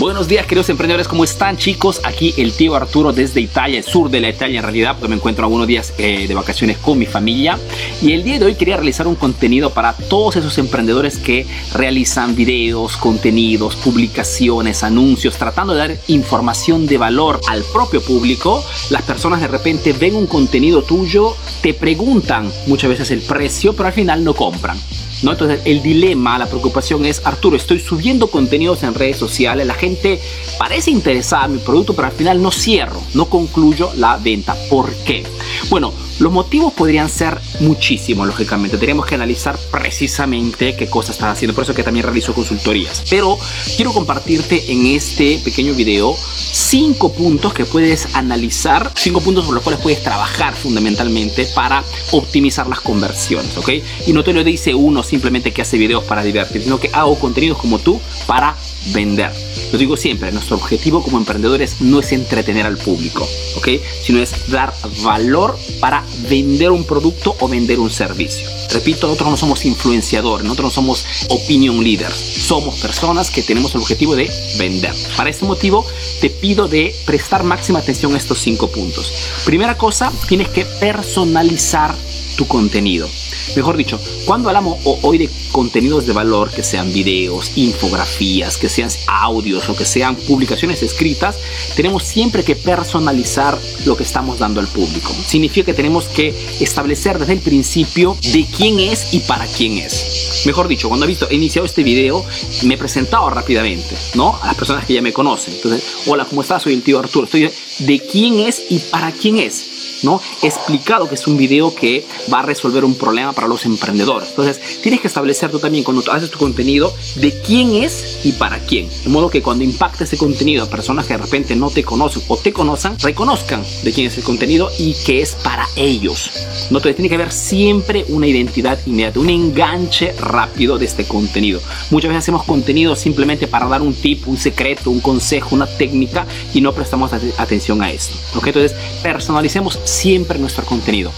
[0.00, 2.00] Buenos días queridos emprendedores, ¿cómo están chicos?
[2.04, 5.16] Aquí el tío Arturo desde Italia, el sur de la Italia en realidad, porque me
[5.16, 7.58] encuentro algunos días eh, de vacaciones con mi familia.
[8.00, 12.34] Y el día de hoy quería realizar un contenido para todos esos emprendedores que realizan
[12.34, 18.64] videos, contenidos, publicaciones, anuncios, tratando de dar información de valor al propio público.
[18.88, 23.88] Las personas de repente ven un contenido tuyo, te preguntan muchas veces el precio, pero
[23.88, 24.78] al final no compran.
[25.22, 30.20] Entonces el dilema, la preocupación es, Arturo, estoy subiendo contenidos en redes sociales, la gente
[30.58, 34.56] parece interesada en mi producto, pero al final no cierro, no concluyo la venta.
[34.68, 35.24] ¿Por qué?
[35.68, 38.76] Bueno, los motivos podrían ser muchísimos, lógicamente.
[38.76, 41.54] Tenemos que analizar precisamente qué cosas estás haciendo.
[41.54, 43.02] Por eso que también realizo consultorías.
[43.08, 43.38] Pero
[43.76, 49.62] quiero compartirte en este pequeño video cinco puntos que puedes analizar, cinco puntos por los
[49.62, 53.70] cuales puedes trabajar fundamentalmente para optimizar las conversiones, ¿ok?
[54.06, 57.18] Y no te lo dice uno simplemente que hace videos para divertir, sino que hago
[57.18, 58.54] contenidos como tú para
[58.92, 59.32] vender.
[59.72, 63.26] Lo digo siempre, nuestro objetivo como emprendedores no es entretener al público,
[63.56, 63.68] ¿ok?
[64.02, 68.48] Sino es dar valor para vender un producto o vender un servicio.
[68.70, 73.80] Repito, nosotros no somos influenciadores, nosotros no somos opinion leaders, somos personas que tenemos el
[73.80, 74.94] objetivo de vender.
[75.16, 75.86] Para este motivo,
[76.20, 79.12] te pido de prestar máxima atención a estos cinco puntos.
[79.44, 81.94] Primera cosa, tienes que personalizar
[82.36, 83.08] tu contenido.
[83.56, 88.90] Mejor dicho, cuando hablamos hoy de contenidos de valor, que sean videos, infografías, que sean
[89.06, 91.36] audios o que sean publicaciones escritas,
[91.74, 95.12] tenemos siempre que personalizar lo que estamos dando al público.
[95.26, 100.42] Significa que tenemos que establecer desde el principio de quién es y para quién es.
[100.46, 102.24] Mejor dicho, cuando he visto, iniciado este video,
[102.62, 104.38] me he presentado rápidamente, ¿no?
[104.42, 105.54] A las personas que ya me conocen.
[105.54, 106.62] Entonces, hola, ¿cómo estás?
[106.62, 107.24] Soy el tío Arturo.
[107.24, 107.50] Estoy
[107.80, 109.79] de quién es y para quién es.
[110.02, 110.20] ¿No?
[110.42, 114.30] Explicado que es un video que va a resolver un problema para los emprendedores.
[114.30, 118.58] Entonces, tienes que establecer tú también cuando haces tu contenido de quién es y para
[118.58, 118.88] quién.
[119.04, 122.22] De modo que cuando impacte ese contenido a personas que de repente no te conocen
[122.28, 126.30] o te conozcan, reconozcan de quién es el contenido y que es para ellos.
[126.70, 131.60] No te tiene que haber siempre una identidad inmediata, un enganche rápido de este contenido.
[131.90, 136.26] Muchas veces hacemos contenido simplemente para dar un tip, un secreto, un consejo, una técnica
[136.54, 138.14] y no prestamos atención a esto.
[138.36, 138.46] ¿ok?
[138.48, 141.12] Entonces, personalicemos siempre nuestro contenido.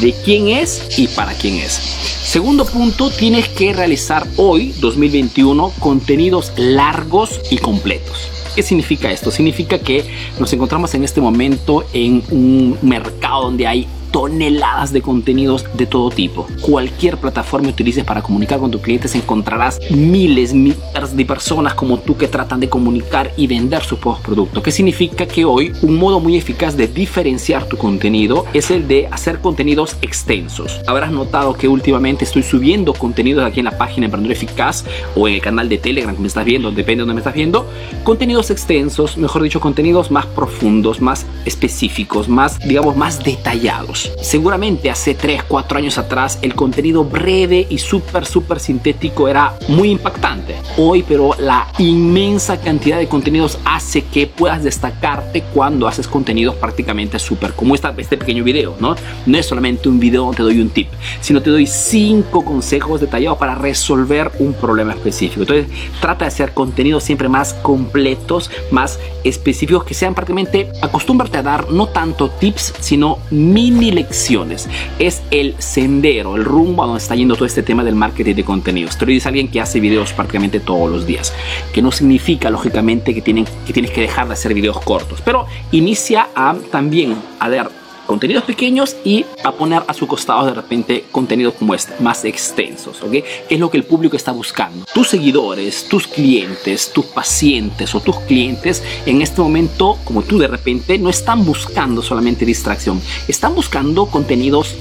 [0.00, 1.72] De quién es y para quién es.
[1.72, 8.28] Segundo punto, tienes que realizar hoy, 2021, contenidos largos y completos.
[8.54, 9.30] ¿Qué significa esto?
[9.30, 10.04] Significa que
[10.38, 16.10] nos encontramos en este momento en un mercado donde hay toneladas de contenidos de todo
[16.10, 16.46] tipo.
[16.60, 20.78] Cualquier plataforma que utilices para comunicar con tus clientes encontrarás miles, miles
[21.12, 24.62] de personas como tú que tratan de comunicar y vender sus productos.
[24.62, 29.08] ¿Qué significa que hoy un modo muy eficaz de diferenciar tu contenido es el de
[29.10, 30.80] hacer contenidos extensos?
[30.86, 34.84] Habrás notado que últimamente estoy subiendo contenidos aquí en la página Emprendedor Eficaz
[35.16, 37.34] o en el canal de Telegram que me estás viendo, depende de donde me estás
[37.34, 37.66] viendo,
[38.04, 43.97] contenidos extensos, mejor dicho, contenidos más profundos, más específicos, más, digamos, más detallados.
[44.20, 49.90] Seguramente hace 3, 4 años atrás el contenido breve y súper, súper sintético era muy
[49.90, 50.56] impactante.
[50.76, 57.18] Hoy, pero la inmensa cantidad de contenidos hace que puedas destacarte cuando haces contenidos prácticamente
[57.18, 58.94] súper, como esta, este pequeño video, ¿no?
[59.26, 60.88] No es solamente un video donde te doy un tip,
[61.20, 65.42] sino te doy 5 consejos detallados para resolver un problema específico.
[65.42, 65.66] Entonces,
[66.00, 71.70] trata de hacer contenidos siempre más completos, más específicos, que sean prácticamente, acostúmbrate a dar
[71.70, 74.68] no tanto tips, sino mini lecciones.
[74.98, 78.44] Es el sendero, el rumbo a donde está yendo todo este tema del marketing de
[78.44, 78.96] contenidos.
[78.96, 81.32] Te lo dice alguien que hace videos prácticamente todos los días.
[81.72, 85.20] Que no significa, lógicamente, que, tienen, que tienes que dejar de hacer videos cortos.
[85.24, 87.70] Pero inicia a también a dar
[88.08, 93.02] contenidos pequeños y a poner a su costado de repente contenidos como este, más extensos,
[93.02, 93.22] ¿ok?
[93.50, 94.86] es lo que el público está buscando.
[94.94, 100.48] Tus seguidores, tus clientes, tus pacientes o tus clientes en este momento, como tú de
[100.48, 102.98] repente, no están buscando solamente distracción,
[103.28, 104.74] están buscando contenidos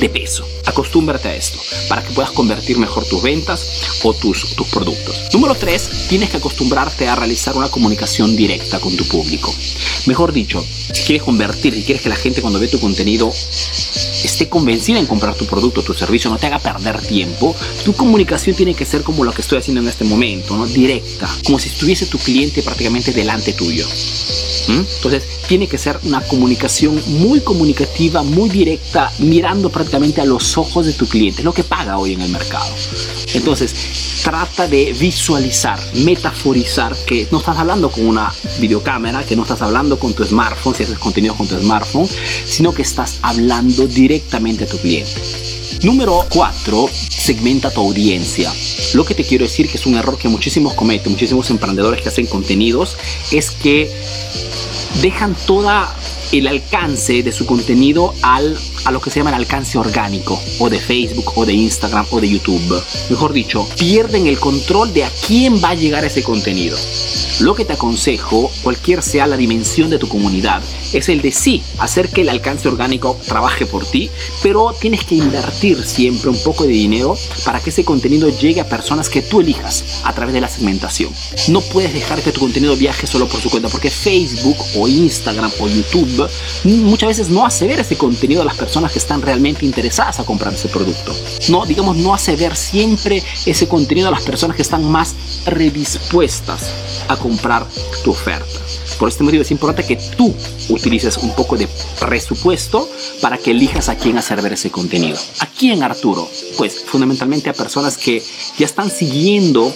[0.00, 0.44] de peso.
[0.66, 1.58] Acostúmbrate a esto
[1.88, 5.28] para que puedas convertir mejor tus ventas o tus, tus productos.
[5.32, 9.54] Número 3, tienes que acostumbrarte a realizar una comunicación directa con tu público.
[10.08, 10.64] Mejor dicho,
[10.94, 15.04] si quieres convertir, si quieres que la gente cuando ve tu contenido esté convencida en
[15.04, 19.02] comprar tu producto, tu servicio, no te haga perder tiempo, tu comunicación tiene que ser
[19.02, 20.64] como lo que estoy haciendo en este momento, ¿no?
[20.64, 23.86] directa, como si estuviese tu cliente prácticamente delante tuyo.
[24.68, 24.80] ¿Mm?
[24.96, 30.86] Entonces, tiene que ser una comunicación muy comunicativa, muy directa, mirando prácticamente a los ojos
[30.86, 32.70] de tu cliente, lo que paga hoy en el mercado.
[33.34, 33.74] Entonces,
[34.22, 39.98] trata de visualizar, metaforizar que no estás hablando con una videocámara, que no estás hablando
[39.98, 42.08] con tu smartphone, si haces contenido con tu smartphone,
[42.46, 45.47] sino que estás hablando directamente a tu cliente.
[45.82, 48.52] Número 4, segmenta tu audiencia.
[48.94, 52.08] Lo que te quiero decir que es un error que muchísimos cometen, muchísimos emprendedores que
[52.08, 52.96] hacen contenidos,
[53.30, 53.88] es que
[55.00, 55.94] dejan toda
[56.32, 60.68] el alcance de su contenido al, a lo que se llama el alcance orgánico, o
[60.68, 62.82] de Facebook, o de Instagram, o de YouTube.
[63.08, 66.76] Mejor dicho, pierden el control de a quién va a llegar ese contenido.
[67.40, 70.60] Lo que te aconsejo, cualquier sea la dimensión de tu comunidad,
[70.92, 74.10] es el de sí, hacer que el alcance orgánico trabaje por ti,
[74.42, 78.68] pero tienes que invertir siempre un poco de dinero para que ese contenido llegue a
[78.68, 81.12] personas que tú elijas a través de la segmentación.
[81.48, 85.50] No puedes dejar que tu contenido viaje solo por su cuenta, porque Facebook o Instagram
[85.60, 86.28] o YouTube
[86.64, 90.24] muchas veces no hace ver ese contenido a las personas que están realmente interesadas a
[90.24, 91.14] comprar ese producto.
[91.48, 95.14] No, digamos, no hace ver siempre ese contenido a las personas que están más
[95.46, 96.70] redispuestas
[97.08, 97.66] a comprar
[98.04, 98.57] tu oferta.
[98.98, 100.34] Por este motivo es importante que tú
[100.68, 101.68] utilices un poco de
[102.00, 102.88] presupuesto
[103.20, 105.16] para que elijas a quién hacer ver ese contenido.
[105.40, 106.28] ¿A quién, Arturo?
[106.56, 108.22] Pues fundamentalmente a personas que
[108.58, 109.72] ya están siguiendo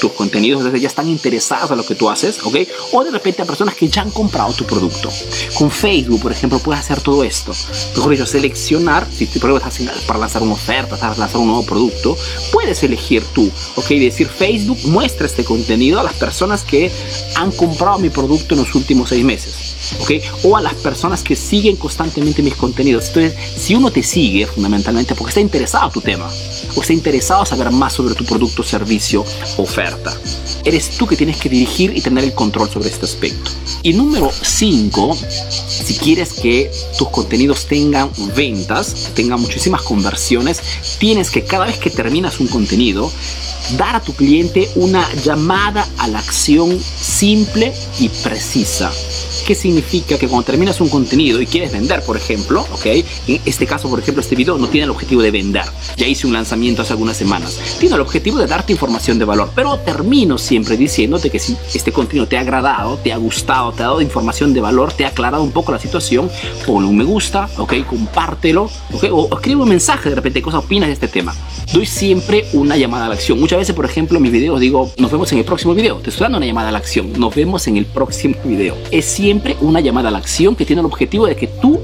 [0.00, 2.56] tus contenidos, desde ya están interesados en lo que tú haces, ¿ok?
[2.92, 5.10] O de repente a personas que ya han comprado tu producto.
[5.54, 7.52] Con Facebook, por ejemplo, puedes hacer todo esto.
[7.96, 9.62] Mejor dicho, seleccionar, si te pruebas
[10.06, 12.16] para lanzar una oferta, para lanzar un nuevo producto,
[12.52, 13.88] puedes elegir tú, ¿ok?
[13.88, 16.90] Decir, Facebook muestra este contenido a las personas que
[17.34, 19.67] han comprado mi producto en los últimos seis meses.
[20.00, 20.12] ¿Ok?
[20.44, 23.08] O a las personas que siguen constantemente mis contenidos.
[23.08, 26.30] Entonces, si uno te sigue fundamentalmente porque está interesado en tu tema,
[26.74, 29.24] o está interesado en saber más sobre tu producto, servicio,
[29.56, 30.16] oferta,
[30.64, 33.50] eres tú que tienes que dirigir y tener el control sobre este aspecto.
[33.82, 35.16] Y número 5,
[35.58, 40.60] si quieres que tus contenidos tengan ventas, tengan muchísimas conversiones,
[40.98, 43.10] tienes que cada vez que terminas un contenido,
[43.76, 48.90] dar a tu cliente una llamada a la acción simple y precisa.
[49.48, 50.18] ¿Qué significa?
[50.18, 52.84] Que cuando terminas un contenido y quieres vender, por ejemplo, ¿ok?
[53.28, 55.64] En este caso, por ejemplo, este video no tiene el objetivo de vender.
[55.96, 57.58] Ya hice un lanzamiento hace algunas semanas.
[57.80, 59.50] Tiene el objetivo de darte información de valor.
[59.54, 63.82] Pero termino siempre diciéndote que si este contenido te ha agradado, te ha gustado, te
[63.82, 66.30] ha dado información de valor, te ha aclarado un poco la situación,
[66.66, 67.72] ponle un me gusta, ¿ok?
[67.86, 69.04] Compártelo, ¿ok?
[69.12, 71.34] O escribe un mensaje de repente, ¿qué opinas de este tema?
[71.72, 73.40] Doy siempre una llamada a la acción.
[73.40, 75.96] Muchas veces, por ejemplo, en mis videos digo, nos vemos en el próximo video.
[75.96, 77.14] Te estoy dando una llamada a la acción.
[77.18, 78.76] Nos vemos en el próximo video.
[78.90, 81.80] Es siempre una llamada a la acción que tiene el objetivo de que tú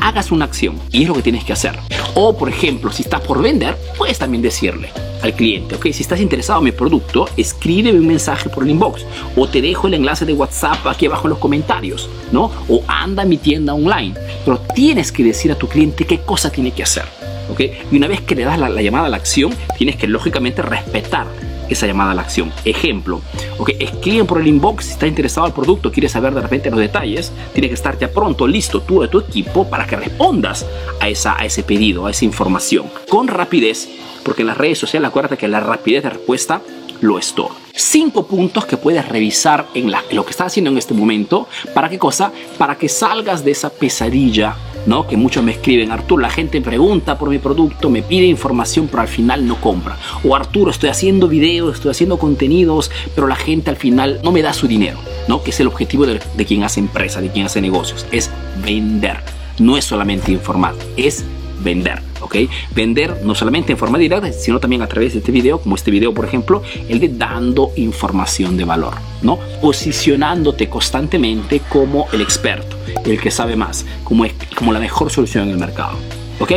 [0.00, 1.78] hagas una acción y es lo que tienes que hacer.
[2.14, 4.90] O por ejemplo, si estás por vender, puedes también decirle
[5.22, 9.04] al cliente, ok, si estás interesado en mi producto, escríbeme un mensaje por el inbox
[9.36, 12.52] o te dejo el enlace de WhatsApp aquí abajo en los comentarios, ¿no?
[12.68, 14.14] O anda a mi tienda online.
[14.44, 17.04] Pero tienes que decir a tu cliente qué cosa tiene que hacer,
[17.50, 17.60] ok.
[17.90, 20.62] Y una vez que le das la, la llamada a la acción, tienes que lógicamente
[20.62, 21.26] respetar
[21.68, 22.52] esa llamada a la acción.
[22.64, 23.20] Ejemplo,
[23.58, 26.80] ok, escriben por el inbox si está interesado al producto, quiere saber de repente los
[26.80, 30.66] detalles, tiene que estar ya pronto, listo, tú de tu equipo para que respondas
[31.00, 33.88] a, esa, a ese pedido, a esa información, con rapidez,
[34.24, 36.60] porque en las redes sociales acuérdate que la rapidez de respuesta
[37.00, 37.50] lo es todo.
[37.74, 41.48] Cinco puntos que puedes revisar en, la, en lo que estás haciendo en este momento.
[41.74, 42.32] ¿Para qué cosa?
[42.56, 44.56] Para que salgas de esa pesadilla
[44.86, 45.06] ¿no?
[45.06, 49.02] Que muchos me escriben, Arturo, la gente pregunta por mi producto, me pide información, pero
[49.02, 49.98] al final no compra.
[50.24, 54.40] O Arturo, estoy haciendo videos, estoy haciendo contenidos, pero la gente al final no me
[54.40, 54.98] da su dinero,
[55.28, 55.42] ¿no?
[55.42, 58.30] Que es el objetivo de, de quien hace empresa, de quien hace negocios, es
[58.64, 59.18] vender.
[59.58, 61.24] No es solamente informar, es
[61.60, 62.00] vender.
[62.20, 62.36] ¿ok?
[62.74, 65.90] Vender no solamente en forma directa, sino también a través de este video, como este
[65.90, 69.38] video por ejemplo, el de dando información de valor, ¿no?
[69.60, 74.24] Posicionándote constantemente como el experto, el que sabe más, como,
[74.56, 75.96] como la mejor solución en el mercado.
[76.40, 76.52] ¿Ok?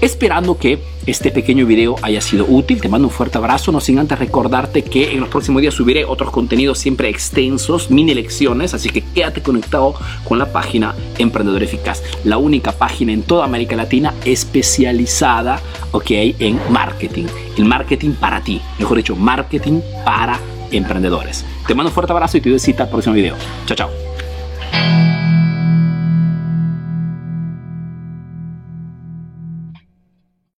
[0.00, 3.98] Esperando que este pequeño video haya sido útil, te mando un fuerte abrazo, no sin
[3.98, 8.90] antes recordarte que en los próximos días subiré otros contenidos siempre extensos, mini lecciones, así
[8.90, 9.94] que quédate conectado
[10.24, 15.60] con la página Emprendedor Eficaz, la única página en toda América Latina especializada,
[15.92, 16.10] ¿ok?
[16.10, 20.38] En marketing, el marketing para ti, mejor dicho, marketing para
[20.70, 21.44] emprendedores.
[21.66, 23.36] Te mando un fuerte abrazo y te doy cita al próximo video.
[23.66, 24.07] Chao, chao.